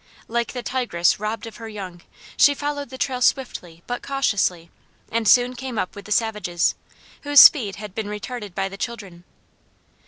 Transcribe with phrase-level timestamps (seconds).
[0.27, 2.01] Like the tigress robbed of her young,
[2.35, 4.71] she followed the trail swiftly but cautiously
[5.11, 6.73] and soon came up with the savages,
[7.21, 9.25] whose speed had been retarded by the children.